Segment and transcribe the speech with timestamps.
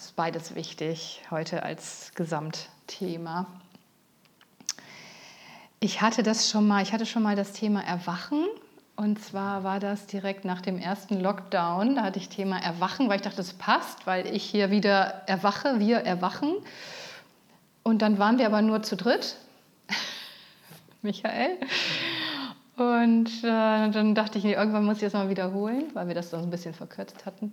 [0.00, 3.44] Ist beides wichtig heute als Gesamtthema.
[5.78, 8.46] Ich hatte das schon mal, ich hatte schon mal das Thema Erwachen
[8.96, 11.96] und zwar war das direkt nach dem ersten Lockdown.
[11.96, 15.78] Da hatte ich Thema Erwachen, weil ich dachte, das passt, weil ich hier wieder erwache,
[15.80, 16.54] wir erwachen.
[17.82, 19.36] Und dann waren wir aber nur zu dritt,
[21.02, 21.58] Michael.
[22.78, 26.38] Und äh, dann dachte ich, irgendwann muss ich das mal wiederholen, weil wir das so
[26.38, 27.52] ein bisschen verkürzt hatten.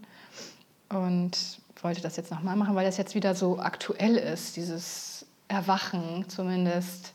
[0.87, 6.25] Und wollte das jetzt nochmal machen, weil das jetzt wieder so aktuell ist, dieses Erwachen
[6.27, 7.13] zumindest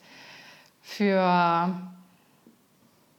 [0.80, 1.16] für,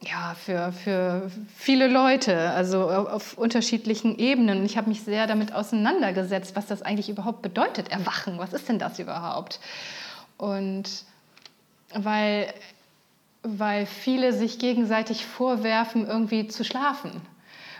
[0.02, 4.60] ja, für, für viele Leute, also auf unterschiedlichen Ebenen.
[4.60, 8.38] Und ich habe mich sehr damit auseinandergesetzt, was das eigentlich überhaupt bedeutet, Erwachen.
[8.40, 9.60] Was ist denn das überhaupt?
[10.38, 11.06] Und
[11.94, 12.54] weil
[13.44, 17.22] weil viele sich gegenseitig vorwerfen, irgendwie zu schlafen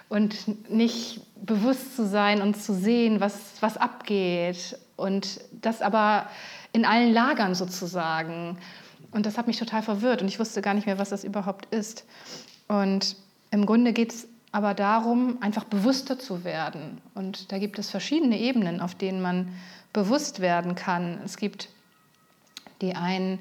[0.10, 4.78] und nicht bewusst zu sein und zu sehen, was, was abgeht.
[4.96, 6.28] Und das aber
[6.72, 8.58] in allen Lagern sozusagen.
[9.12, 11.74] Und das hat mich total verwirrt und ich wusste gar nicht mehr, was das überhaupt
[11.74, 12.06] ist.
[12.68, 13.16] Und
[13.52, 17.02] im Grunde geht es aber darum, einfach bewusster zu werden.
[17.14, 19.50] Und da gibt es verschiedene Ebenen, auf denen man
[19.92, 21.20] bewusst werden kann.
[21.26, 21.70] Es gibt
[22.82, 23.40] die einen,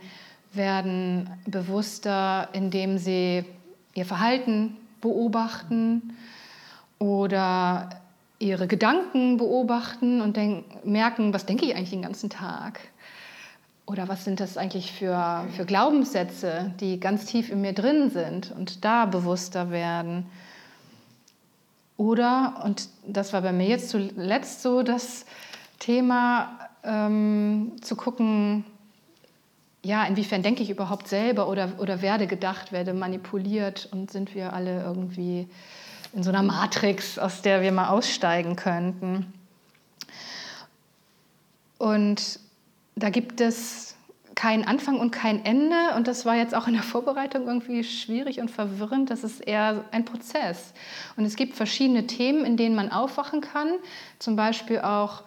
[0.52, 3.44] werden bewusster, indem sie
[3.94, 6.14] ihr Verhalten beobachten
[7.02, 7.88] oder
[8.38, 10.38] ihre Gedanken beobachten und
[10.84, 12.78] merken, was denke ich eigentlich den ganzen Tag?
[13.86, 18.52] Oder was sind das eigentlich für, für Glaubenssätze, die ganz tief in mir drin sind
[18.56, 20.26] und da bewusster werden?
[21.96, 25.26] Oder, und das war bei mir jetzt zuletzt so das
[25.80, 28.64] Thema, ähm, zu gucken,
[29.82, 34.52] ja, inwiefern denke ich überhaupt selber oder, oder werde gedacht, werde manipuliert und sind wir
[34.52, 35.48] alle irgendwie
[36.12, 39.32] in so einer Matrix, aus der wir mal aussteigen könnten.
[41.78, 42.38] Und
[42.94, 43.96] da gibt es
[44.34, 48.40] keinen Anfang und kein Ende und das war jetzt auch in der Vorbereitung irgendwie schwierig
[48.40, 49.10] und verwirrend.
[49.10, 50.72] Das ist eher ein Prozess.
[51.16, 53.72] Und es gibt verschiedene Themen, in denen man aufwachen kann,
[54.18, 55.22] zum Beispiel auch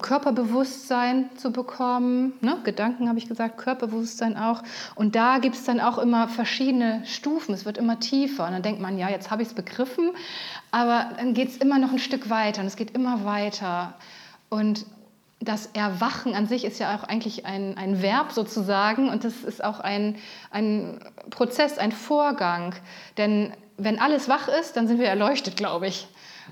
[0.00, 2.34] Körperbewusstsein zu bekommen.
[2.40, 2.58] Ne?
[2.64, 4.62] Gedanken habe ich gesagt, Körperbewusstsein auch.
[4.94, 7.54] Und da gibt es dann auch immer verschiedene Stufen.
[7.54, 8.46] Es wird immer tiefer.
[8.46, 10.10] Und dann denkt man, ja, jetzt habe ich es begriffen.
[10.70, 13.94] Aber dann geht es immer noch ein Stück weiter und es geht immer weiter.
[14.48, 14.86] Und
[15.40, 19.62] das Erwachen an sich ist ja auch eigentlich ein, ein Verb sozusagen und das ist
[19.62, 20.16] auch ein,
[20.50, 20.98] ein
[21.30, 22.74] Prozess, ein Vorgang.
[23.18, 26.08] Denn wenn alles wach ist, dann sind wir erleuchtet, glaube ich.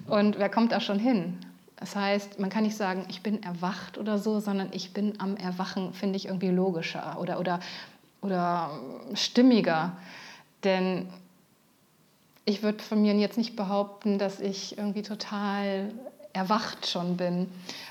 [0.07, 1.39] Und wer kommt da schon hin?
[1.77, 5.37] Das heißt, man kann nicht sagen, ich bin erwacht oder so, sondern ich bin am
[5.37, 7.61] Erwachen, finde ich irgendwie logischer oder, oder,
[8.23, 8.71] oder
[9.15, 9.97] stimmiger.
[10.63, 11.09] Denn
[12.45, 15.93] ich würde von mir jetzt nicht behaupten, dass ich irgendwie total
[16.35, 17.47] erwacht schon bin,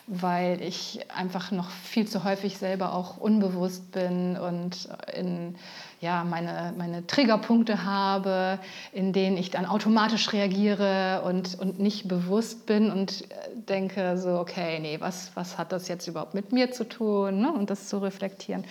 [0.06, 5.56] weil ich einfach noch viel zu häufig selber auch unbewusst bin und in,
[6.02, 8.60] ja, meine, meine Triggerpunkte habe,
[8.92, 13.24] in denen ich dann automatisch reagiere und, und nicht bewusst bin und
[13.56, 17.52] denke so, okay, nee, was, was hat das jetzt überhaupt mit mir zu tun ne?
[17.52, 18.66] und das zu reflektieren.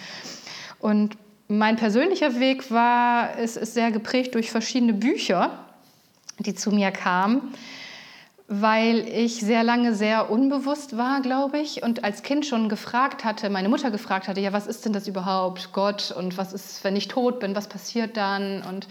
[0.80, 1.16] Und
[1.48, 5.64] mein persönlicher Weg war, es ist sehr geprägt durch verschiedene Bücher,
[6.40, 7.54] die zu mir kamen
[8.60, 13.48] weil ich sehr lange sehr unbewusst war, glaube ich, und als Kind schon gefragt hatte,
[13.48, 16.94] meine Mutter gefragt hatte, ja, was ist denn das überhaupt, Gott, und was ist, wenn
[16.94, 18.62] ich tot bin, was passiert dann?
[18.62, 18.88] Und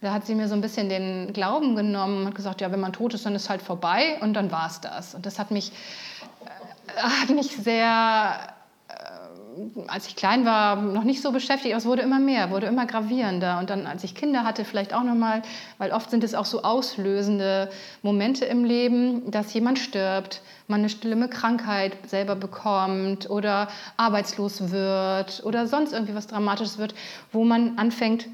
[0.00, 2.92] da hat sie mir so ein bisschen den Glauben genommen und gesagt, ja, wenn man
[2.92, 5.14] tot ist, dann ist halt vorbei und dann war es das.
[5.14, 5.72] Und das hat mich,
[6.46, 8.54] äh, hat mich sehr
[9.86, 12.86] als ich klein war, noch nicht so beschäftigt, aber es wurde immer mehr, wurde immer
[12.86, 13.58] gravierender.
[13.58, 15.42] Und dann, als ich Kinder hatte, vielleicht auch nochmal,
[15.78, 17.70] weil oft sind es auch so auslösende
[18.02, 25.42] Momente im Leben, dass jemand stirbt, man eine schlimme Krankheit selber bekommt oder arbeitslos wird
[25.44, 26.94] oder sonst irgendwie was Dramatisches wird,
[27.32, 28.26] wo man anfängt,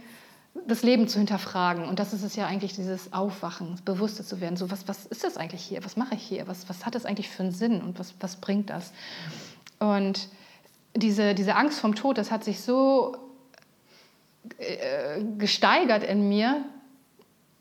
[0.67, 1.85] das Leben zu hinterfragen.
[1.85, 4.57] Und das ist es ja eigentlich, dieses Aufwachen, das Bewusste zu werden.
[4.57, 5.85] So, was, was ist das eigentlich hier?
[5.85, 6.47] Was mache ich hier?
[6.49, 7.81] Was, was hat das eigentlich für einen Sinn?
[7.81, 8.93] Und was, was bringt das?
[9.79, 10.29] Und
[10.95, 13.17] diese, diese Angst vom Tod, das hat sich so
[14.59, 16.65] äh, gesteigert in mir,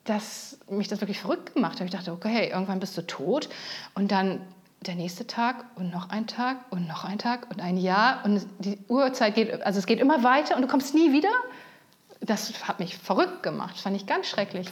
[0.03, 1.85] dass mich das wirklich verrückt gemacht hat.
[1.85, 3.49] Ich dachte, okay, irgendwann bist du tot.
[3.93, 4.41] Und dann
[4.81, 8.23] der nächste Tag und noch ein Tag und noch ein Tag und ein Jahr.
[8.23, 11.29] Und die Uhrzeit geht, also es geht immer weiter und du kommst nie wieder
[12.21, 14.67] das hat mich verrückt gemacht, das fand ich ganz schrecklich.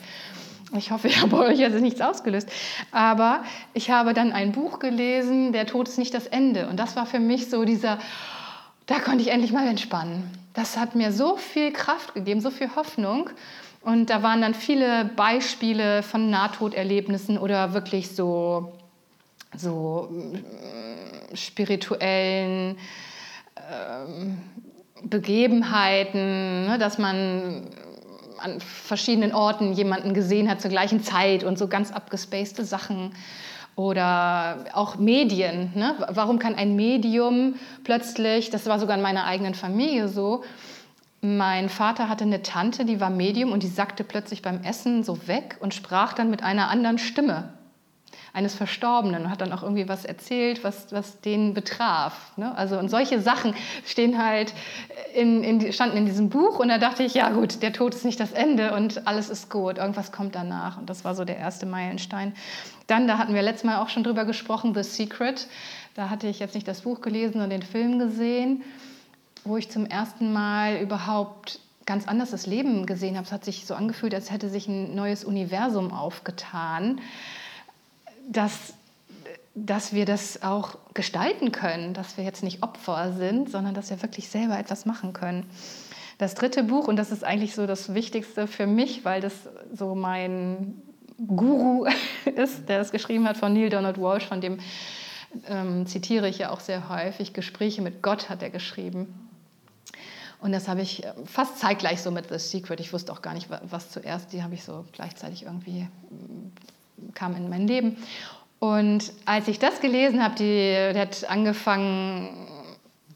[0.75, 2.49] Ich hoffe, ich habe euch also nichts ausgelöst.
[2.91, 3.43] Aber
[3.73, 6.67] ich habe dann ein Buch gelesen, Der Tod ist nicht das Ende.
[6.67, 7.99] Und das war für mich so dieser,
[8.87, 10.31] da konnte ich endlich mal entspannen.
[10.53, 13.29] Das hat mir so viel Kraft gegeben, so viel Hoffnung.
[13.81, 18.73] Und da waren dann viele Beispiele von Nahtoderlebnissen oder wirklich so,
[19.55, 22.77] so mm, spirituellen
[23.71, 24.41] ähm,
[25.03, 27.67] Begebenheiten, ne, dass man
[28.39, 33.11] an verschiedenen Orten jemanden gesehen hat zur gleichen Zeit und so ganz abgespacede Sachen.
[33.77, 35.71] Oder auch Medien.
[35.75, 35.95] Ne?
[36.09, 37.53] Warum kann ein Medium
[37.83, 40.43] plötzlich, das war sogar in meiner eigenen Familie so,
[41.21, 45.27] mein Vater hatte eine Tante, die war Medium und die sackte plötzlich beim Essen so
[45.27, 47.53] weg und sprach dann mit einer anderen Stimme
[48.33, 52.37] eines Verstorbenen und hat dann auch irgendwie was erzählt, was, was den betraf.
[52.37, 52.55] Ne?
[52.55, 53.55] Also und solche Sachen
[53.85, 54.53] stehen halt
[55.15, 58.05] in, in, standen in diesem Buch und da dachte ich, ja gut, der Tod ist
[58.05, 61.37] nicht das Ende und alles ist gut, irgendwas kommt danach und das war so der
[61.37, 62.33] erste Meilenstein.
[62.85, 65.47] Dann, da hatten wir letztes Mal auch schon drüber gesprochen, The Secret.
[65.95, 68.63] Da hatte ich jetzt nicht das Buch gelesen, sondern den Film gesehen,
[69.43, 73.25] wo ich zum ersten Mal überhaupt ganz anders das Leben gesehen habe.
[73.25, 77.01] Es hat sich so angefühlt, als hätte sich ein neues Universum aufgetan
[78.27, 78.73] dass,
[79.55, 84.01] dass wir das auch gestalten können, dass wir jetzt nicht Opfer sind, sondern dass wir
[84.01, 85.45] wirklich selber etwas machen können.
[86.17, 89.33] Das dritte Buch, und das ist eigentlich so das Wichtigste für mich, weil das
[89.73, 90.81] so mein
[91.25, 91.87] Guru
[92.35, 94.59] ist, der es geschrieben hat von Neil Donald Walsh, von dem
[95.47, 97.33] ähm, zitiere ich ja auch sehr häufig.
[97.33, 99.29] Gespräche mit Gott hat er geschrieben.
[100.39, 102.79] Und das habe ich äh, fast zeitgleich so mit The Secret.
[102.79, 104.33] Ich wusste auch gar nicht, was zuerst.
[104.33, 105.87] Die habe ich so gleichzeitig irgendwie
[107.13, 107.97] kam in mein Leben.
[108.59, 112.29] Und als ich das gelesen habe, die, die hat angefangen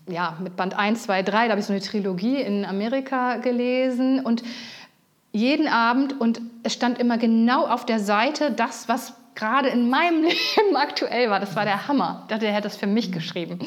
[0.07, 4.19] ja, mit Band 1, 2, 3, da habe ich so eine Trilogie in Amerika gelesen
[4.19, 4.43] und
[5.31, 10.23] jeden Abend und es stand immer genau auf der Seite das, was gerade in meinem
[10.23, 11.39] Leben aktuell war.
[11.39, 12.21] Das war der Hammer.
[12.23, 13.59] Ich dachte, er hätte das für mich geschrieben.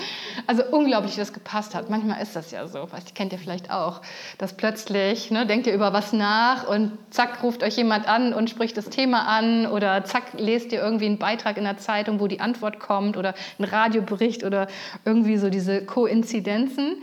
[0.46, 1.90] Also unglaublich, wie das gepasst hat.
[1.90, 4.00] Manchmal ist das ja so, was kennt ihr vielleicht auch,
[4.38, 8.50] dass plötzlich, ne, denkt ihr über was nach und zack, ruft euch jemand an und
[8.50, 12.26] spricht das Thema an oder zack, lest ihr irgendwie einen Beitrag in der Zeitung, wo
[12.26, 14.68] die Antwort kommt oder ein Radiobericht oder
[15.04, 17.02] irgendwie so diese Koinzidenzen.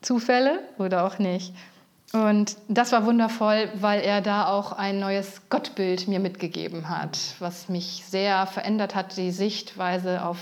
[0.00, 1.52] Zufälle oder auch nicht.
[2.12, 7.68] Und das war wundervoll, weil er da auch ein neues Gottbild mir mitgegeben hat, was
[7.68, 10.38] mich sehr verändert hat, die Sichtweise auf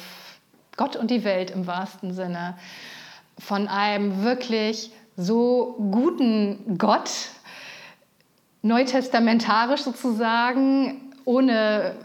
[0.76, 2.56] Gott und die Welt im wahrsten Sinne.
[3.38, 7.10] Von einem wirklich so guten Gott,
[8.62, 11.96] neutestamentarisch sozusagen, ohne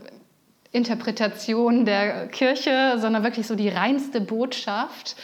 [0.72, 5.16] Interpretation der Kirche, sondern wirklich so die reinste Botschaft,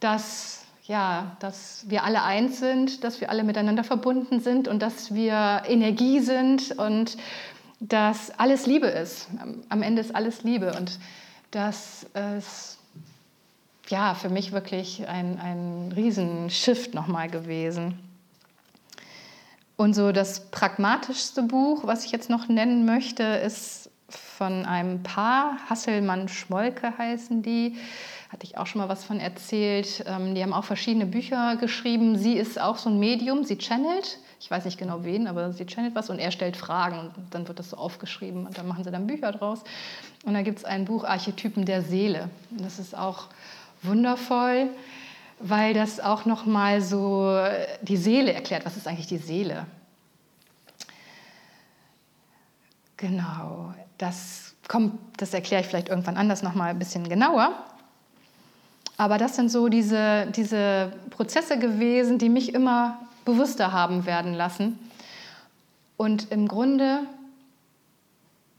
[0.00, 0.55] dass
[0.86, 5.62] ja, dass wir alle eins sind, dass wir alle miteinander verbunden sind und dass wir
[5.66, 7.16] Energie sind und
[7.80, 9.28] dass alles Liebe ist.
[9.68, 10.98] Am Ende ist alles Liebe und
[11.50, 12.06] das
[12.38, 12.78] ist
[13.88, 17.98] ja für mich wirklich ein, ein Riesenshift nochmal gewesen.
[19.76, 25.58] Und so das pragmatischste Buch, was ich jetzt noch nennen möchte, ist von einem Paar,
[25.68, 27.76] Hasselmann-Schmolke heißen die
[28.28, 30.04] hatte ich auch schon mal was von erzählt.
[30.06, 32.18] Ähm, die haben auch verschiedene Bücher geschrieben.
[32.18, 34.18] Sie ist auch so ein Medium, sie channelt.
[34.40, 37.48] Ich weiß nicht genau wen, aber sie channelt was und er stellt Fragen und dann
[37.48, 39.62] wird das so aufgeschrieben und dann machen sie dann Bücher draus.
[40.24, 42.28] Und da gibt es ein Buch Archetypen der Seele.
[42.50, 43.28] Und das ist auch
[43.82, 44.68] wundervoll,
[45.38, 47.38] weil das auch noch mal so
[47.82, 48.66] die Seele erklärt.
[48.66, 49.66] Was ist eigentlich die Seele?
[52.96, 57.52] Genau, das kommt, das erkläre ich vielleicht irgendwann anders noch mal ein bisschen genauer.
[58.96, 64.78] Aber das sind so diese, diese Prozesse gewesen, die mich immer bewusster haben werden lassen.
[65.96, 67.00] Und im Grunde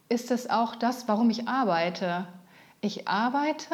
[0.10, 2.28] ist es auch das, warum ich arbeite.
[2.82, 3.74] Ich arbeite,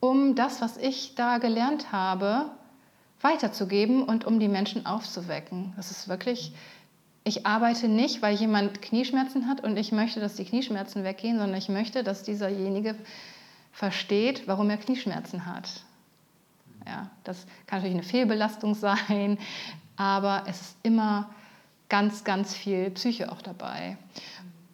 [0.00, 2.46] um das, was ich da gelernt habe,
[3.20, 5.72] weiterzugeben und um die Menschen aufzuwecken.
[5.76, 6.52] Das ist wirklich,
[7.24, 11.58] ich arbeite nicht, weil jemand Knieschmerzen hat und ich möchte, dass die Knieschmerzen weggehen, sondern
[11.58, 12.94] ich möchte, dass dieserjenige
[13.74, 15.68] versteht, warum er Knieschmerzen hat.
[16.86, 19.38] Ja, das kann natürlich eine Fehlbelastung sein,
[19.96, 21.30] aber es ist immer
[21.88, 23.98] ganz, ganz viel Psyche auch dabei.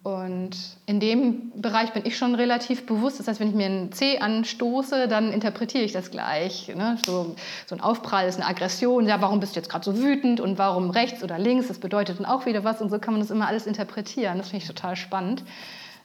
[0.03, 3.19] Und in dem Bereich bin ich schon relativ bewusst.
[3.19, 6.73] Das heißt, wenn ich mir einen C anstoße, dann interpretiere ich das gleich.
[6.75, 6.97] Ne?
[7.05, 7.35] So,
[7.67, 9.05] so, ein Aufprall ist eine Aggression.
[9.07, 11.67] Ja, warum bist du jetzt gerade so wütend und warum rechts oder links?
[11.67, 12.81] Das bedeutet dann auch wieder was.
[12.81, 14.39] Und so kann man das immer alles interpretieren.
[14.39, 15.43] Das finde ich total spannend.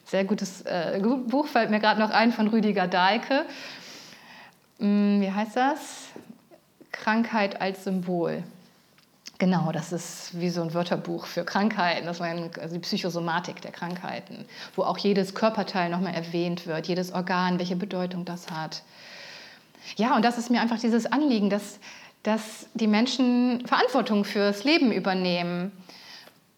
[0.07, 3.45] Sehr gutes äh, Buch fällt mir gerade noch ein von Rüdiger Dahlke.
[4.79, 6.07] Hm, wie heißt das?
[6.91, 8.43] Krankheit als Symbol.
[9.39, 13.71] Genau, das ist wie so ein Wörterbuch für Krankheiten, das war also die Psychosomatik der
[13.71, 14.45] Krankheiten,
[14.75, 18.81] wo auch jedes Körperteil nochmal erwähnt wird, jedes Organ, welche Bedeutung das hat.
[19.95, 21.77] Ja, und das ist mir einfach dieses Anliegen, dass,
[22.23, 25.71] dass die Menschen Verantwortung fürs Leben übernehmen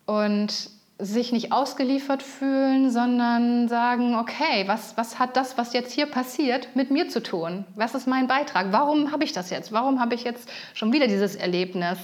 [0.05, 0.69] und
[1.01, 6.75] sich nicht ausgeliefert fühlen, sondern sagen, okay, was, was hat das, was jetzt hier passiert,
[6.75, 7.65] mit mir zu tun?
[7.75, 8.67] Was ist mein Beitrag?
[8.71, 9.71] Warum habe ich das jetzt?
[9.71, 11.97] Warum habe ich jetzt schon wieder dieses Erlebnis?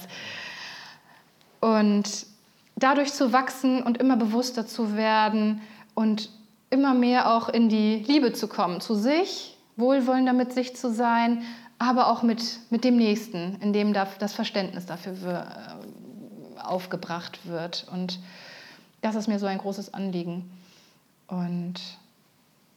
[1.60, 2.26] Und
[2.74, 5.60] dadurch zu wachsen und immer bewusster zu werden
[5.94, 6.30] und
[6.70, 11.42] immer mehr auch in die Liebe zu kommen, zu sich, wohlwollender mit sich zu sein,
[11.78, 17.86] aber auch mit, mit dem Nächsten, in dem das Verständnis dafür äh, aufgebracht wird.
[17.92, 18.18] Und
[19.00, 20.50] das ist mir so ein großes Anliegen.
[21.28, 21.74] Und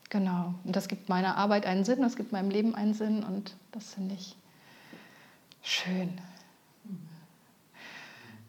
[0.10, 3.56] genau, und das gibt meiner Arbeit einen Sinn, das gibt meinem Leben einen Sinn und
[3.72, 4.36] das finde ich
[5.62, 6.20] schön.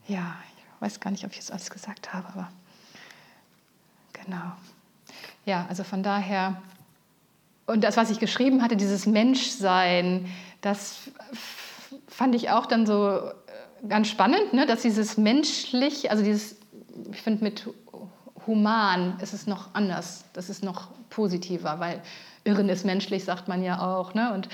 [0.09, 2.51] Ja, ich weiß gar nicht, ob ich das alles gesagt habe, aber
[4.13, 4.53] genau.
[5.45, 6.61] Ja, also von daher,
[7.67, 10.27] und das, was ich geschrieben hatte, dieses Menschsein,
[10.61, 11.11] das
[12.09, 13.33] fand ich auch dann so äh,
[13.89, 14.67] ganz spannend, ne?
[14.67, 16.57] dass dieses menschlich, also dieses,
[17.11, 17.69] ich finde mit
[18.47, 22.03] human ist es noch anders, das ist noch positiver, weil
[22.45, 24.15] Irren ist menschlich, sagt man ja auch.
[24.15, 24.33] Ne?
[24.33, 24.49] Und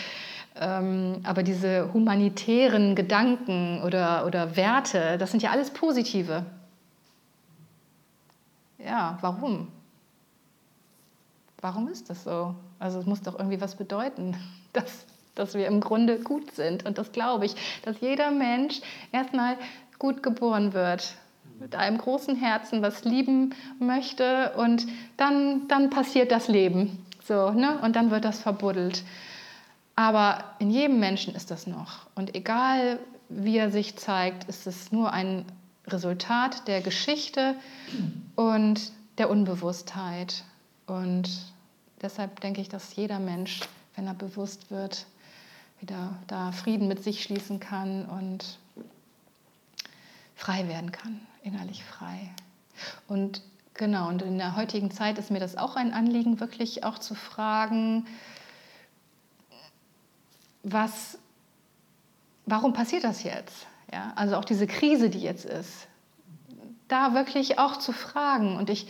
[0.58, 6.46] ähm, aber diese humanitären Gedanken oder, oder Werte, das sind ja alles positive.
[8.78, 9.68] Ja, warum?
[11.60, 12.54] Warum ist das so?
[12.78, 14.36] Also es muss doch irgendwie was bedeuten,
[14.72, 16.86] dass, dass wir im Grunde gut sind.
[16.86, 18.80] Und das glaube ich, dass jeder Mensch
[19.12, 19.56] erstmal
[19.98, 21.16] gut geboren wird,
[21.60, 24.86] mit einem großen Herzen, was lieben möchte und
[25.16, 27.04] dann, dann passiert das Leben.
[27.22, 27.78] So, ne?
[27.80, 29.02] Und dann wird das verbuddelt.
[29.96, 32.06] Aber in jedem Menschen ist das noch.
[32.14, 32.98] Und egal
[33.28, 35.44] wie er sich zeigt, ist es nur ein
[35.86, 37.54] Resultat der Geschichte
[38.34, 40.44] und der Unbewusstheit.
[40.86, 41.28] Und
[42.02, 43.60] deshalb denke ich, dass jeder Mensch,
[43.94, 45.06] wenn er bewusst wird,
[45.80, 48.58] wieder da Frieden mit sich schließen kann und
[50.34, 52.30] frei werden kann, innerlich frei.
[53.06, 53.40] Und
[53.74, 57.14] genau, und in der heutigen Zeit ist mir das auch ein Anliegen, wirklich auch zu
[57.14, 58.06] fragen,
[60.62, 61.18] was,
[62.44, 63.66] warum passiert das jetzt?
[63.92, 65.86] Ja, also auch diese Krise, die jetzt ist,
[66.88, 68.56] da wirklich auch zu fragen.
[68.56, 68.88] Und ich,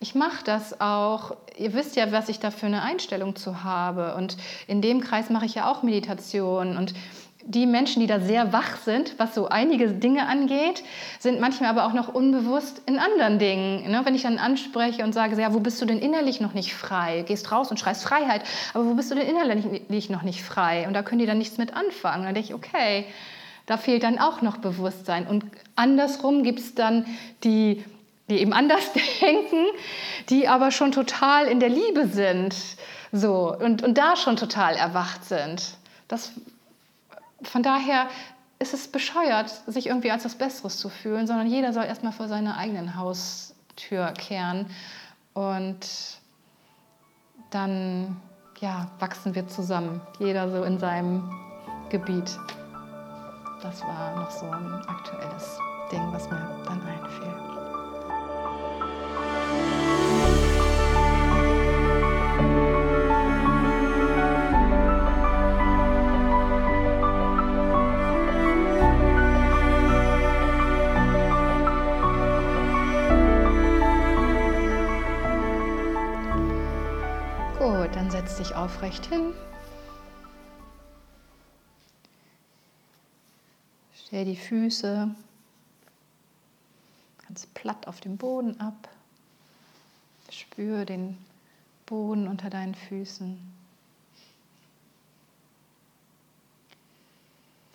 [0.00, 1.36] ich mache das auch.
[1.58, 4.14] Ihr wisst ja, was ich da für eine Einstellung zu habe.
[4.14, 6.78] Und in dem Kreis mache ich ja auch Meditation.
[6.78, 6.94] Und
[7.44, 10.82] die Menschen, die da sehr wach sind, was so einige Dinge angeht,
[11.18, 13.90] sind manchmal aber auch noch unbewusst in anderen Dingen.
[13.90, 14.00] Ne?
[14.04, 17.24] Wenn ich dann anspreche und sage, ja, wo bist du denn innerlich noch nicht frei?
[17.26, 18.42] Gehst raus und schreist Freiheit,
[18.74, 20.86] aber wo bist du denn innerlich noch nicht frei?
[20.86, 22.24] Und da können die dann nichts mit anfangen.
[22.24, 23.06] Dann denke ich, okay,
[23.66, 25.26] da fehlt dann auch noch Bewusstsein.
[25.26, 25.44] Und
[25.76, 27.06] andersrum gibt es dann
[27.44, 27.84] die,
[28.28, 29.64] die eben anders denken,
[30.28, 32.54] die aber schon total in der Liebe sind
[33.12, 35.62] so, und, und da schon total erwacht sind.
[36.08, 36.32] Das
[37.42, 38.08] von daher
[38.58, 42.28] ist es bescheuert, sich irgendwie als was Besseres zu fühlen, sondern jeder soll erstmal vor
[42.28, 44.66] seiner eigenen Haustür kehren
[45.34, 45.78] und
[47.50, 48.16] dann
[48.60, 51.30] ja, wachsen wir zusammen, jeder so in seinem
[51.88, 52.38] Gebiet.
[53.62, 55.58] Das war noch so ein aktuelles
[55.90, 57.47] Ding, was mir dann einfiel.
[78.36, 79.34] Dich aufrecht hin.
[83.94, 85.14] Stell die Füße
[87.26, 88.88] ganz platt auf dem Boden ab.
[90.30, 91.18] Spür den
[91.86, 93.38] Boden unter deinen Füßen.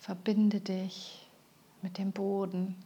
[0.00, 1.26] Verbinde dich
[1.82, 2.76] mit dem Boden.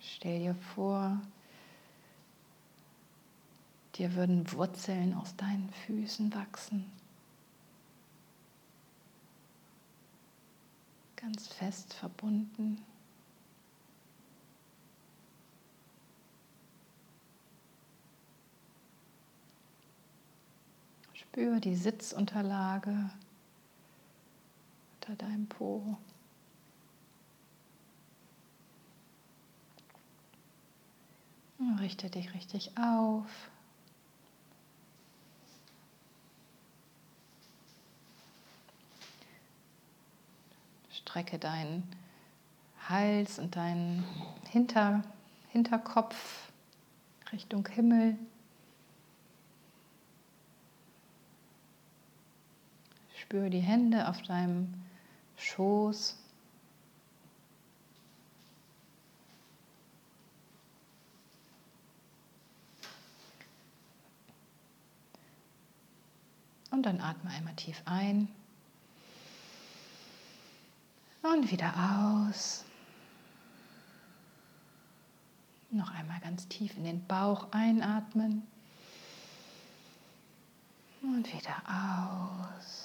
[0.00, 1.20] Stell dir vor,
[3.96, 6.90] dir würden Wurzeln aus deinen Füßen wachsen.
[11.16, 12.84] Ganz fest verbunden.
[21.14, 23.10] Spür die Sitzunterlage
[25.00, 25.96] unter deinem Po.
[31.80, 33.50] Richte dich richtig auf.
[41.04, 41.86] Strecke deinen
[42.88, 44.04] Hals und deinen
[44.50, 45.02] Hinter,
[45.50, 46.50] Hinterkopf
[47.30, 48.16] Richtung Himmel.
[53.16, 54.72] Spüre die Hände auf deinem
[55.36, 56.16] Schoß.
[66.70, 68.28] Und dann atme einmal tief ein
[71.24, 71.72] und wieder
[72.28, 72.64] aus.
[75.70, 78.46] Noch einmal ganz tief in den Bauch einatmen
[81.02, 82.83] und wieder aus.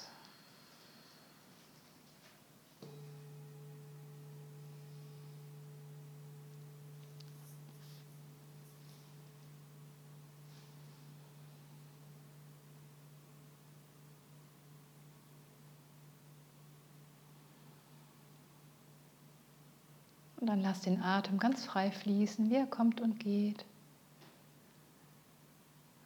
[20.40, 23.64] Und dann lass den Atem ganz frei fließen, wie er kommt und geht.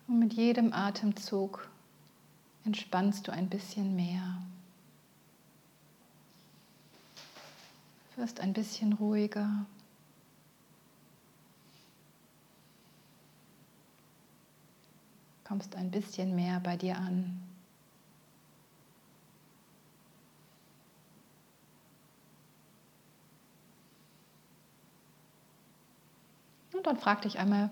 [0.08, 1.68] Und mit jedem Atemzug
[2.64, 4.42] entspannst du ein bisschen mehr.
[8.16, 9.66] Wirst ein bisschen ruhiger.
[15.44, 17.53] Kommst ein bisschen mehr bei dir an.
[26.84, 27.70] Und dann frag dich einmal,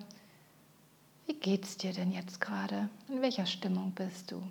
[1.27, 2.88] wie geht's dir denn jetzt gerade?
[3.09, 4.42] In welcher Stimmung bist du?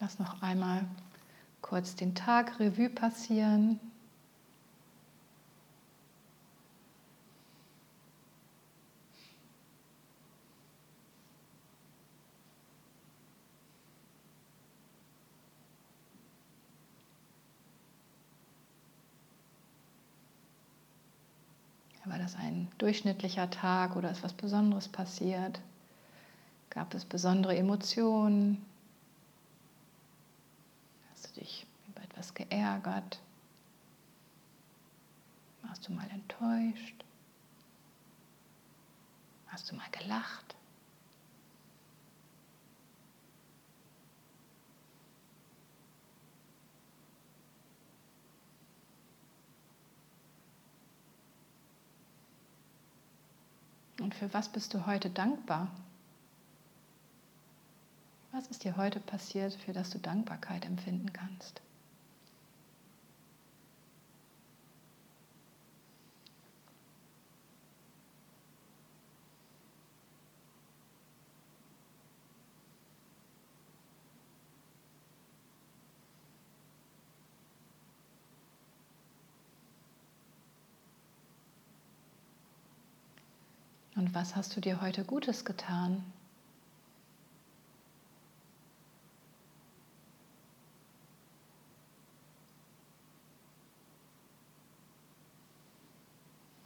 [0.00, 0.86] Lass noch einmal
[1.60, 3.78] kurz den Tag Revue passieren.
[22.08, 25.60] War das ein durchschnittlicher Tag oder ist was Besonderes passiert?
[26.70, 28.64] Gab es besondere Emotionen?
[31.12, 33.20] Hast du dich über etwas geärgert?
[35.62, 37.04] Warst du mal enttäuscht?
[39.46, 40.55] Hast du mal gelacht?
[54.06, 55.66] Und für was bist du heute dankbar?
[58.30, 61.60] Was ist dir heute passiert, für das du Dankbarkeit empfinden kannst?
[84.06, 86.00] Und was hast du dir heute Gutes getan?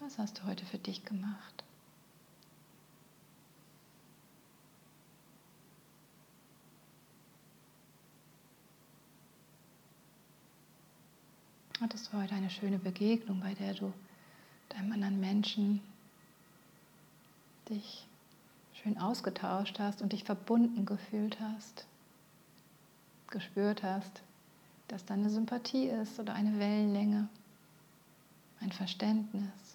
[0.00, 1.64] Was hast du heute für dich gemacht?
[11.81, 13.94] Hattest du heute eine schöne Begegnung, bei der du
[14.68, 15.81] deinem anderen Menschen
[17.70, 18.06] dich
[18.74, 21.87] schön ausgetauscht hast und dich verbunden gefühlt hast,
[23.30, 24.22] gespürt hast,
[24.88, 27.28] dass da eine Sympathie ist oder eine Wellenlänge,
[28.61, 29.69] ein Verständnis.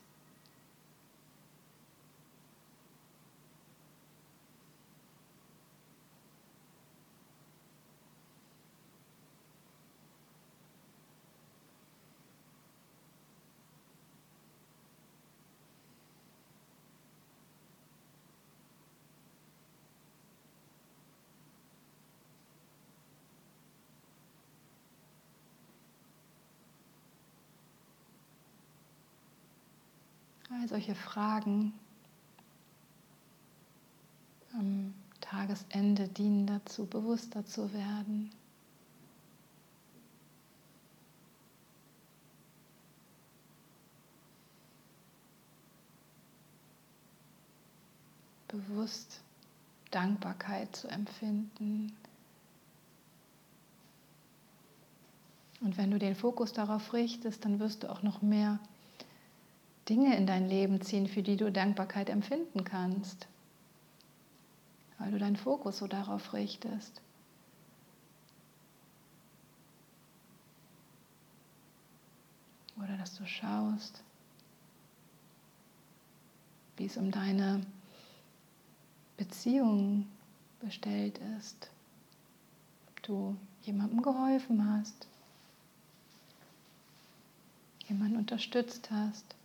[30.66, 31.74] All solche Fragen
[34.54, 38.32] am Tagesende dienen dazu, bewusster zu werden.
[48.48, 49.22] Bewusst
[49.92, 51.96] Dankbarkeit zu empfinden.
[55.62, 58.58] Und wenn du den Fokus darauf richtest, dann wirst du auch noch mehr
[59.90, 63.28] Dinge in dein Leben ziehen, für die du Dankbarkeit empfinden kannst
[64.98, 67.02] weil du deinen Fokus so darauf richtest.
[72.78, 74.04] Oder dass du schaust,
[76.78, 77.66] wie es um deine
[79.18, 80.08] Beziehung
[80.60, 81.70] bestellt ist.
[82.90, 85.08] Ob du jemandem geholfen hast,
[87.88, 89.36] jemanden unterstützt hast.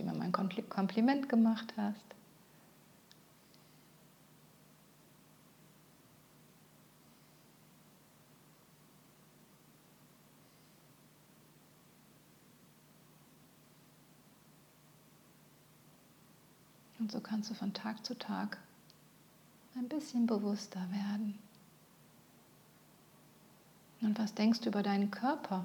[0.00, 2.04] Jemandem ein Kompliment gemacht hast.
[16.98, 18.58] Und so kannst du von Tag zu Tag
[19.74, 21.38] ein bisschen bewusster werden.
[24.02, 25.64] Und was denkst du über deinen Körper?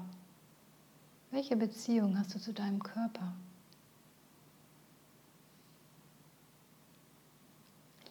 [1.30, 3.32] Welche Beziehung hast du zu deinem Körper?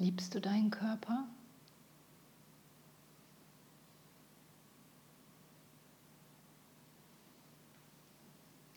[0.05, 1.25] Liebst du deinen Körper?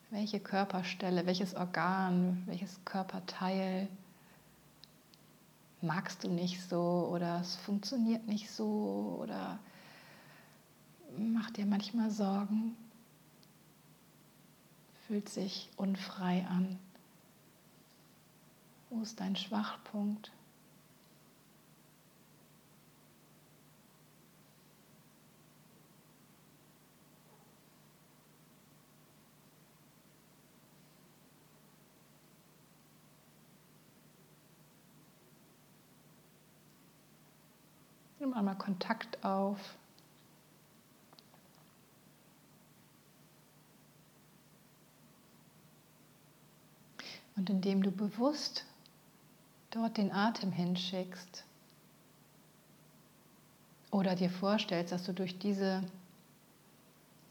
[0.08, 3.90] Welche Körperstelle, welches Organ, welches Körperteil
[5.82, 9.58] magst du nicht so oder es funktioniert nicht so oder
[11.18, 12.74] macht dir manchmal Sorgen,
[15.06, 16.78] fühlt sich unfrei an.
[18.88, 20.32] Wo ist dein Schwachpunkt?
[38.38, 39.58] Einmal Kontakt auf.
[47.36, 48.64] Und indem du bewusst
[49.70, 51.44] dort den Atem hinschickst
[53.90, 55.82] oder dir vorstellst, dass du durch diese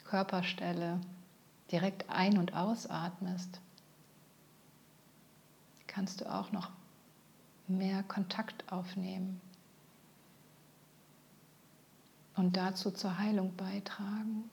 [0.06, 1.02] Körperstelle
[1.72, 3.60] direkt ein- und ausatmest,
[5.88, 6.70] kannst du auch noch
[7.68, 9.42] mehr Kontakt aufnehmen
[12.38, 14.50] und dazu zur Heilung beitragen.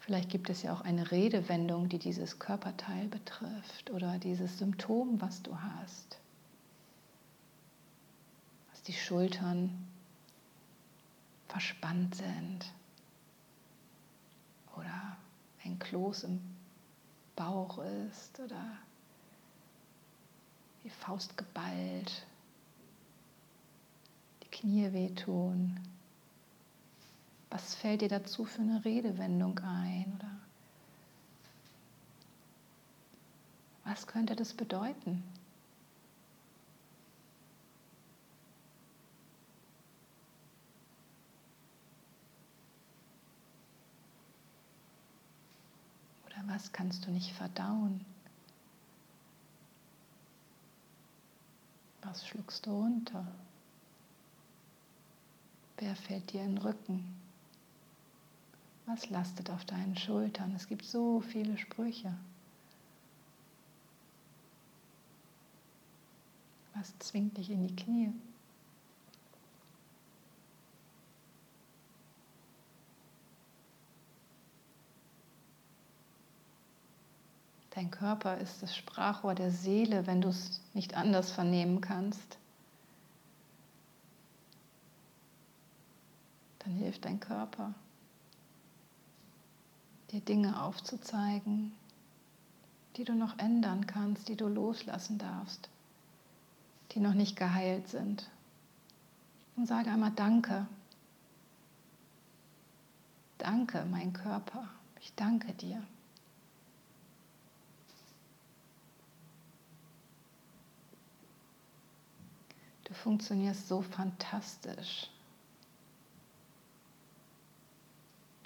[0.00, 5.42] Vielleicht gibt es ja auch eine Redewendung, die dieses Körperteil betrifft oder dieses Symptom, was
[5.42, 6.20] du hast.
[8.70, 9.85] Was die Schultern
[11.48, 12.72] verspannt sind
[14.76, 15.16] oder
[15.64, 16.40] ein Kloß im
[17.34, 18.78] Bauch ist oder
[20.84, 22.26] die Faust geballt,
[24.42, 25.80] die Knie wehtun.
[27.50, 30.12] Was fällt dir dazu für eine Redewendung ein?
[30.16, 30.30] Oder
[33.84, 35.22] was könnte das bedeuten?
[46.46, 48.04] Was kannst du nicht verdauen?
[52.02, 53.26] Was schluckst du runter?
[55.78, 57.16] Wer fällt dir in den Rücken?
[58.86, 60.54] Was lastet auf deinen Schultern?
[60.54, 62.14] Es gibt so viele Sprüche.
[66.74, 68.12] Was zwingt dich in die Knie?
[77.76, 82.38] Dein Körper ist das Sprachrohr der Seele, wenn du es nicht anders vernehmen kannst.
[86.60, 87.74] Dann hilft dein Körper,
[90.10, 91.70] dir Dinge aufzuzeigen,
[92.96, 95.68] die du noch ändern kannst, die du loslassen darfst,
[96.92, 98.30] die noch nicht geheilt sind.
[99.54, 100.66] Und sage einmal Danke.
[103.36, 104.66] Danke, mein Körper.
[104.98, 105.82] Ich danke dir.
[112.86, 115.10] Du funktionierst so fantastisch.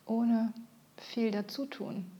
[0.06, 0.54] Ohne
[0.96, 2.10] viel dazutun.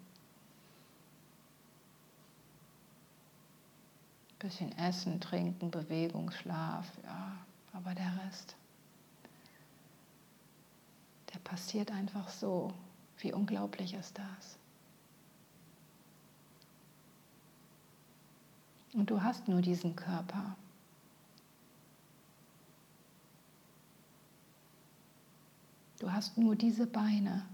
[4.39, 7.39] Bisschen Essen, Trinken, Bewegung, Schlaf, ja,
[7.73, 8.55] aber der Rest,
[11.33, 12.73] der passiert einfach so.
[13.19, 14.59] Wie unglaublich ist das?
[18.93, 20.57] Und du hast nur diesen Körper.
[26.01, 27.47] Du hast nur diese Beine.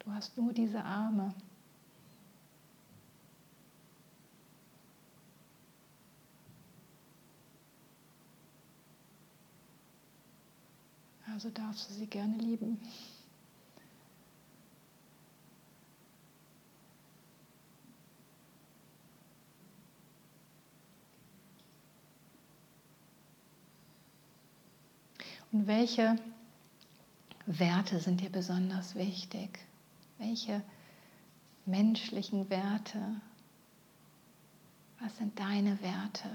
[0.00, 1.32] Du hast nur diese Arme.
[11.32, 12.80] Also darfst du sie gerne lieben.
[25.52, 26.16] Und welche
[27.58, 29.58] Werte sind dir besonders wichtig?
[30.18, 30.62] Welche
[31.66, 33.20] menschlichen Werte?
[35.00, 36.28] Was sind deine Werte,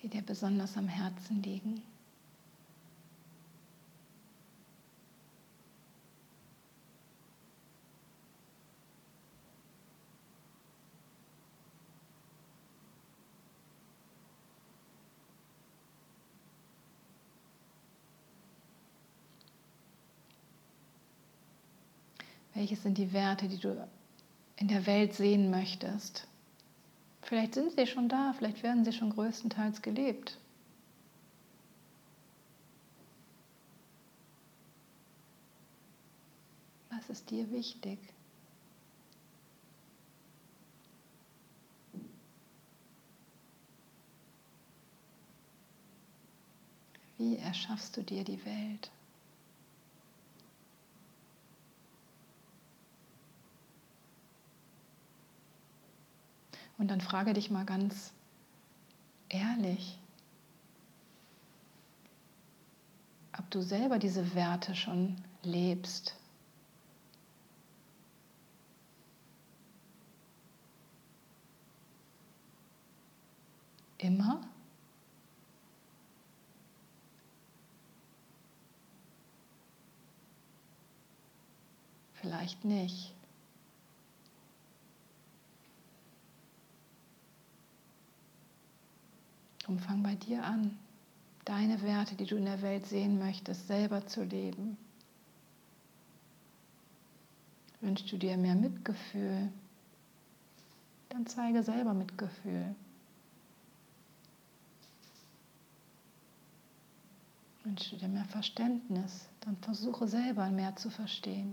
[0.00, 1.82] die dir besonders am Herzen liegen?
[22.54, 23.88] Welches sind die Werte, die du
[24.56, 26.28] in der Welt sehen möchtest?
[27.22, 30.38] Vielleicht sind sie schon da, vielleicht werden sie schon größtenteils gelebt.
[36.90, 37.98] Was ist dir wichtig?
[47.18, 48.90] Wie erschaffst du dir die Welt?
[56.78, 58.12] Und dann frage dich mal ganz
[59.28, 59.98] ehrlich,
[63.38, 66.16] ob du selber diese Werte schon lebst.
[73.98, 74.40] Immer?
[82.14, 83.14] Vielleicht nicht.
[89.74, 90.78] Und fang bei dir an,
[91.44, 94.76] deine Werte, die du in der Welt sehen möchtest, selber zu leben.
[97.80, 99.50] Wünschst du dir mehr Mitgefühl,
[101.08, 102.76] dann zeige selber Mitgefühl.
[107.64, 111.52] Wünschst du dir mehr Verständnis, dann versuche selber mehr zu verstehen.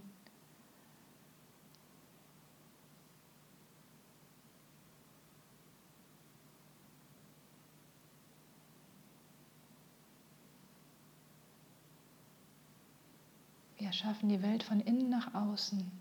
[13.91, 15.91] Wir schaffen die Welt von innen nach außen.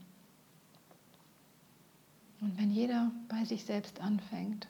[2.40, 4.68] Und wenn jeder bei sich selbst anfängt,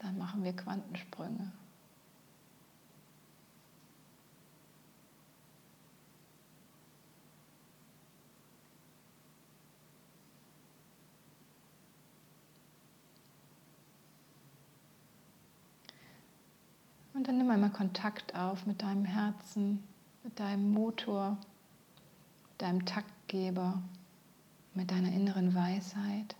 [0.00, 1.52] dann machen wir Quantensprünge.
[17.14, 19.84] Und dann nimm einmal Kontakt auf mit deinem Herzen,
[20.24, 21.36] mit deinem Motor,
[22.48, 23.82] mit deinem Taktgeber,
[24.72, 26.36] mit deiner inneren Weisheit.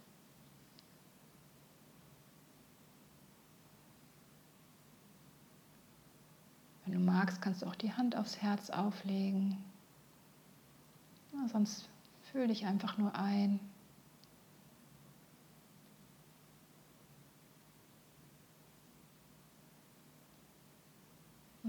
[6.86, 9.58] Wenn du magst, kannst du auch die Hand aufs Herz auflegen.
[11.34, 11.86] Ja, sonst
[12.32, 13.60] fühl dich einfach nur ein.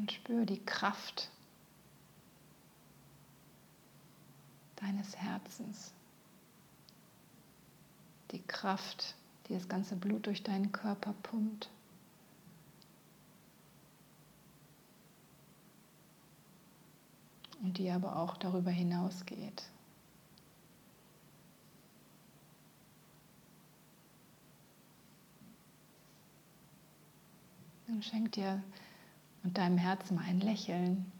[0.01, 1.29] Und spür die Kraft
[4.77, 5.93] deines Herzens.
[8.31, 9.15] Die Kraft,
[9.47, 11.69] die das ganze Blut durch deinen Körper pumpt.
[17.61, 19.69] Und die aber auch darüber hinausgeht.
[27.85, 28.63] Dann schenk dir
[29.43, 31.11] und deinem Herzen mal ein Lächeln.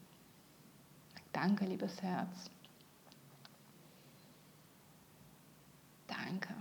[1.34, 2.50] Danke, liebes Herz.
[6.08, 6.54] Danke.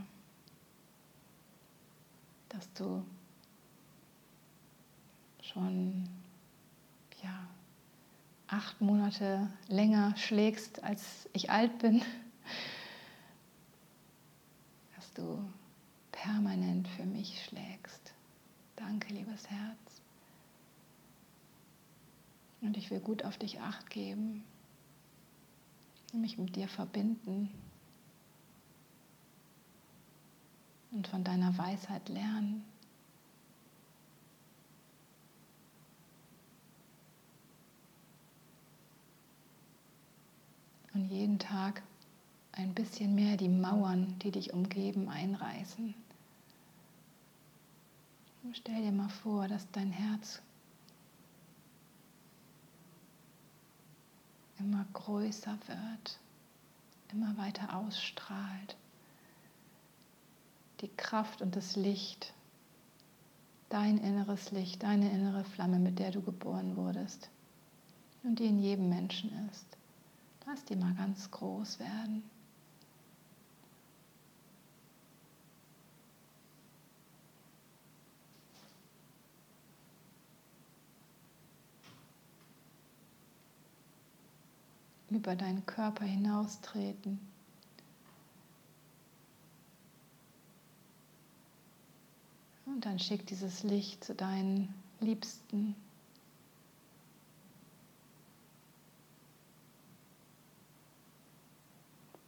[2.50, 3.02] dass du
[5.40, 6.08] schon
[7.22, 7.48] ja,
[8.48, 12.02] acht Monate länger schlägst, als ich alt bin,
[14.96, 15.42] dass du
[16.12, 18.12] permanent für mich schlägst.
[18.76, 19.99] Danke, liebes Herz.
[22.62, 24.44] Und ich will gut auf dich acht geben,
[26.12, 27.50] mich mit dir verbinden
[30.90, 32.64] und von deiner Weisheit lernen.
[40.92, 41.82] Und jeden Tag
[42.52, 45.94] ein bisschen mehr die Mauern, die dich umgeben, einreißen.
[48.42, 50.42] Und stell dir mal vor, dass dein Herz
[54.60, 56.18] immer größer wird,
[57.12, 58.76] immer weiter ausstrahlt.
[60.80, 62.32] Die Kraft und das Licht,
[63.68, 67.30] dein inneres Licht, deine innere Flamme, mit der du geboren wurdest
[68.22, 69.66] und die in jedem Menschen ist.
[70.46, 72.22] Lass die mal ganz groß werden.
[85.16, 87.20] Über deinen Körper hinaustreten.
[92.66, 95.74] Und dann schick dieses Licht zu deinen Liebsten.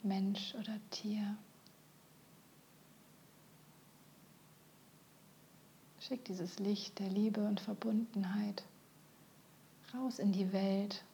[0.03, 1.37] Mensch oder Tier.
[6.01, 8.65] Schick dieses Licht der Liebe und Verbundenheit
[9.95, 11.05] raus in die Welt.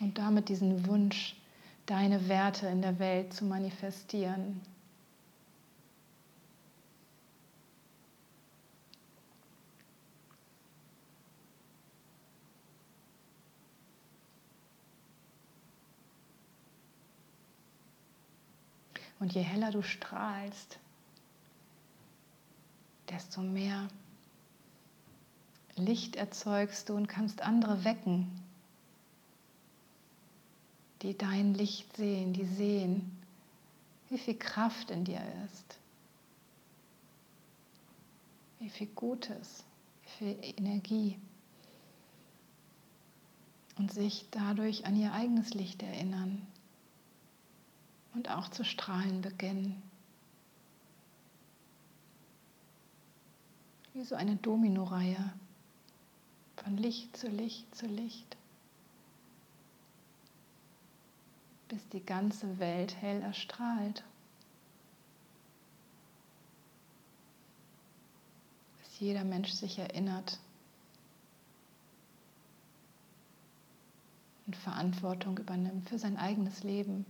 [0.00, 1.34] Und damit diesen Wunsch,
[1.86, 4.60] deine Werte in der Welt zu manifestieren.
[19.20, 20.78] Und je heller du strahlst,
[23.08, 23.88] desto mehr
[25.76, 28.30] Licht erzeugst du und kannst andere wecken,
[31.02, 33.18] die dein Licht sehen, die sehen,
[34.08, 35.78] wie viel Kraft in dir ist,
[38.58, 39.64] wie viel Gutes,
[40.02, 41.18] wie viel Energie
[43.76, 46.46] und sich dadurch an ihr eigenes Licht erinnern
[48.14, 49.80] und auch zu strahlen beginnen.
[53.94, 55.32] Wie so eine Dominoreihe
[56.56, 58.37] von Licht zu Licht zu Licht.
[61.68, 64.02] Bis die ganze Welt hell erstrahlt.
[68.78, 70.38] Bis jeder Mensch sich erinnert
[74.46, 77.04] und Verantwortung übernimmt für sein eigenes Leben.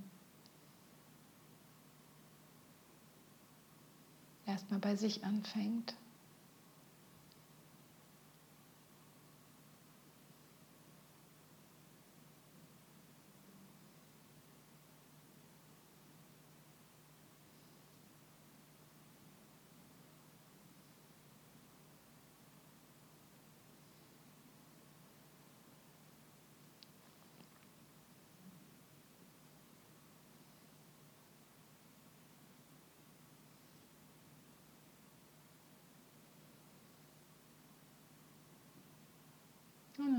[4.45, 5.95] Erstmal bei sich anfängt.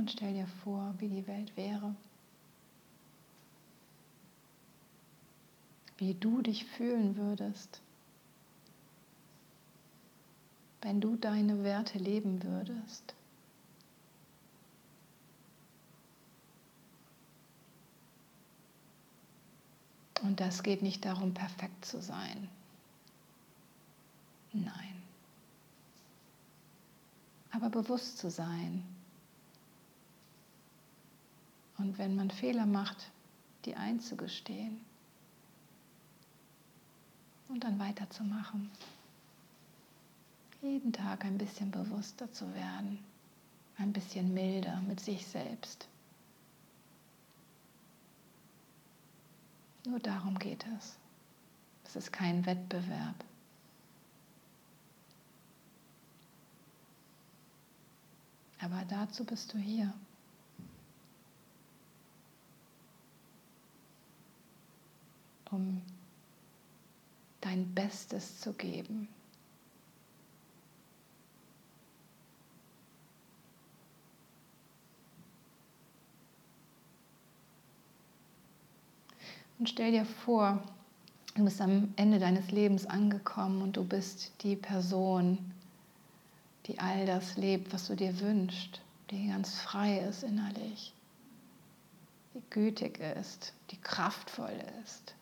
[0.10, 1.94] Und stell dir vor, wie die Welt wäre.
[6.00, 7.80] Wie du dich fühlen würdest,
[10.82, 13.14] wenn du deine Werte leben würdest.
[20.24, 22.50] Und das geht nicht darum, perfekt zu sein.
[24.54, 25.04] Nein.
[27.52, 28.84] Aber bewusst zu sein,
[31.80, 33.10] und wenn man Fehler macht,
[33.66, 34.80] die einzugestehen
[37.48, 38.70] und dann weiterzumachen.
[40.62, 43.00] Jeden Tag ein bisschen bewusster zu werden,
[43.78, 45.88] ein bisschen milder mit sich selbst.
[49.86, 50.98] Nur darum geht es.
[51.86, 53.16] Es ist kein Wettbewerb.
[58.62, 59.94] Aber dazu bist du hier.
[65.52, 65.82] Um
[67.42, 69.08] dein Bestes zu geben.
[79.60, 80.64] Und stell dir vor,
[81.36, 85.54] du bist am Ende deines Lebens angekommen und du bist die Person,
[86.66, 88.82] die all das lebt, was du dir wünschst,
[89.12, 90.94] die ganz frei ist innerlich,
[92.34, 95.14] die gütig ist, die kraftvoll ist,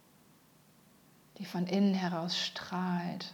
[1.37, 3.33] die von innen heraus strahlt.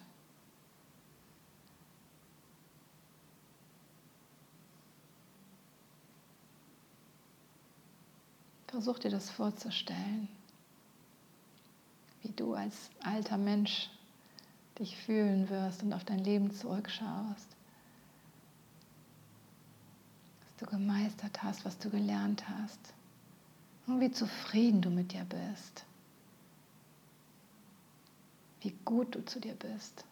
[8.68, 10.28] Versuch dir das vorzustellen
[12.24, 13.90] wie du als alter Mensch
[14.80, 17.48] dich fühlen wirst und auf dein Leben zurückschaust.
[20.42, 22.80] Was du gemeistert hast, was du gelernt hast
[23.86, 25.86] und wie zufrieden du mit dir bist.
[28.64, 30.06] Wie gut du zu dir bist.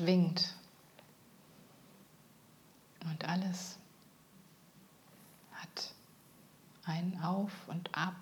[0.00, 0.54] Schwingt
[3.04, 3.78] und alles
[5.52, 5.94] hat
[6.84, 8.14] ein Auf und Ab.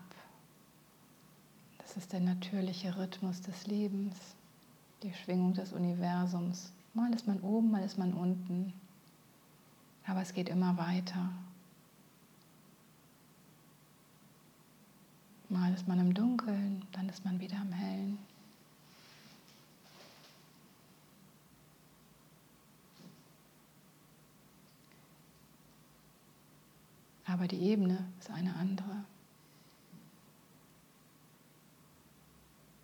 [1.79, 4.17] Das ist der natürliche Rhythmus des Lebens,
[5.05, 6.73] die Schwingung des Universums.
[6.95, 8.73] Mal ist man oben, mal ist man unten,
[10.05, 11.31] aber es geht immer weiter.
[15.49, 18.19] Mal ist man im Dunkeln, dann ist man wieder im Hellen.
[27.29, 29.05] aber die Ebene ist eine andere.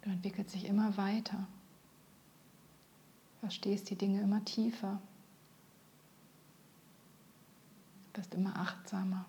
[0.02, 1.46] Du entwickelst dich immer weiter,
[3.40, 5.00] verstehst die Dinge immer tiefer,
[8.12, 9.24] bist immer achtsamer.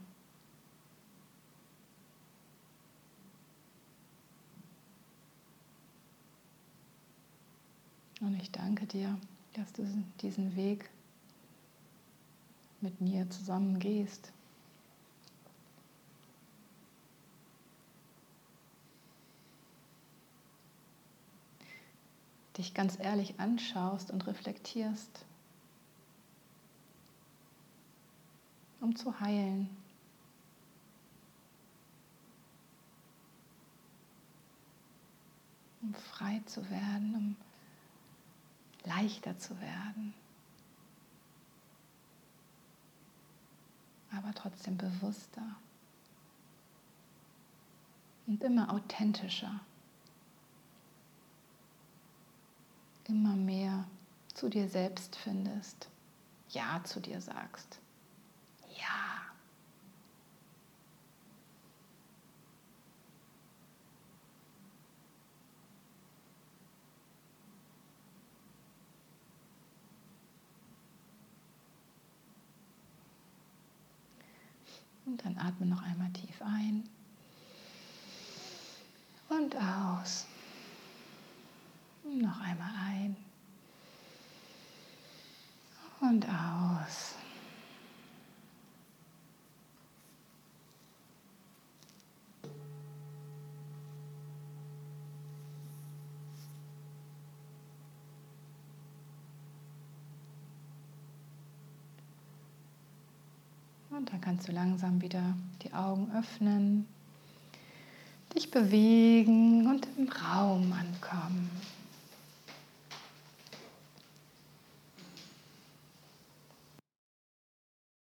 [8.20, 9.18] Und ich danke dir,
[9.54, 9.84] dass du
[10.20, 10.90] diesen Weg
[12.82, 14.35] mit mir zusammen gehst.
[22.58, 25.26] Dich ganz ehrlich anschaust und reflektierst,
[28.82, 29.70] um zu heilen.
[35.82, 37.36] um frei zu werden, um
[38.92, 40.16] leichter zu werden.
[44.18, 45.56] aber trotzdem bewusster
[48.28, 49.60] und immer authentischer,
[53.08, 53.86] immer mehr
[54.34, 55.90] zu dir selbst findest,
[56.50, 57.80] Ja zu dir sagst,
[58.78, 58.86] Ja.
[75.06, 76.84] Und dann atme noch einmal tief ein
[79.30, 80.26] und aus.
[82.14, 83.16] Noch einmal ein
[86.02, 87.16] und aus.
[103.90, 106.86] Und dann kannst du langsam wieder die Augen öffnen,
[108.36, 111.50] dich bewegen und im Raum ankommen.